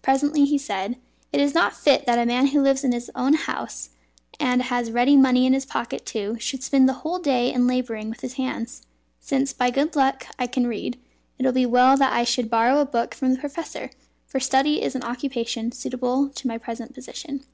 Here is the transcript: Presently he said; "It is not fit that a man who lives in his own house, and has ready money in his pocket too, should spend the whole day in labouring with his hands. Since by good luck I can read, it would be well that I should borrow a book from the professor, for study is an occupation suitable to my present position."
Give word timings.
Presently 0.00 0.46
he 0.46 0.56
said; 0.56 0.96
"It 1.30 1.42
is 1.42 1.52
not 1.54 1.76
fit 1.76 2.06
that 2.06 2.18
a 2.18 2.24
man 2.24 2.46
who 2.46 2.62
lives 2.62 2.84
in 2.84 2.92
his 2.92 3.10
own 3.14 3.34
house, 3.34 3.90
and 4.40 4.62
has 4.62 4.90
ready 4.90 5.14
money 5.14 5.44
in 5.44 5.52
his 5.52 5.66
pocket 5.66 6.06
too, 6.06 6.38
should 6.38 6.62
spend 6.62 6.88
the 6.88 6.94
whole 7.04 7.18
day 7.18 7.52
in 7.52 7.66
labouring 7.66 8.08
with 8.08 8.22
his 8.22 8.32
hands. 8.40 8.86
Since 9.20 9.52
by 9.52 9.68
good 9.68 9.94
luck 9.94 10.26
I 10.38 10.46
can 10.46 10.66
read, 10.66 10.98
it 11.36 11.44
would 11.44 11.54
be 11.54 11.66
well 11.66 11.98
that 11.98 12.14
I 12.14 12.24
should 12.24 12.48
borrow 12.48 12.80
a 12.80 12.86
book 12.86 13.12
from 13.12 13.34
the 13.34 13.38
professor, 13.40 13.90
for 14.26 14.40
study 14.40 14.80
is 14.80 14.94
an 14.94 15.02
occupation 15.02 15.70
suitable 15.70 16.30
to 16.30 16.46
my 16.48 16.56
present 16.56 16.94
position." 16.94 17.44